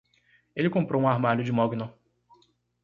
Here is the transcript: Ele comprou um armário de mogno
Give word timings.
Ele 0.55 0.67
comprou 0.67 0.99
um 0.99 1.07
armário 1.07 1.43
de 1.43 1.51
mogno 1.51 1.93